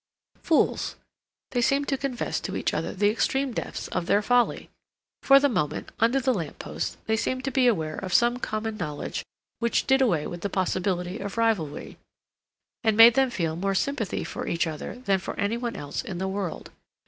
Fools! 0.41 0.95
They 1.51 1.61
seemed 1.61 1.87
to 1.89 1.95
confess 1.95 2.39
to 2.39 2.55
each 2.55 2.73
other 2.73 2.91
the 2.91 3.11
extreme 3.11 3.51
depths 3.53 3.87
of 3.89 4.07
their 4.07 4.23
folly. 4.23 4.71
For 5.21 5.39
the 5.39 5.47
moment, 5.47 5.91
under 5.99 6.19
the 6.19 6.33
lamp 6.33 6.57
post, 6.57 6.97
they 7.05 7.15
seemed 7.15 7.43
to 7.45 7.51
be 7.51 7.67
aware 7.67 7.97
of 7.97 8.11
some 8.11 8.37
common 8.39 8.77
knowledge 8.77 9.23
which 9.59 9.85
did 9.85 10.01
away 10.01 10.25
with 10.25 10.41
the 10.41 10.49
possibility 10.49 11.19
of 11.19 11.37
rivalry, 11.37 11.99
and 12.83 12.97
made 12.97 13.13
them 13.13 13.29
feel 13.29 13.55
more 13.55 13.75
sympathy 13.75 14.23
for 14.23 14.47
each 14.47 14.65
other 14.65 14.95
than 14.97 15.19
for 15.19 15.39
any 15.39 15.55
one 15.55 15.75
else 15.75 16.01
in 16.01 16.17
the 16.17 16.27
world. 16.27 16.71